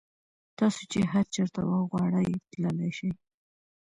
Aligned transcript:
تاسو 0.59 0.81
چې 0.91 0.99
هر 1.11 1.25
چېرته 1.35 1.59
وغواړئ 1.71 2.29
تللی 2.51 2.91
شئ. 2.97 3.11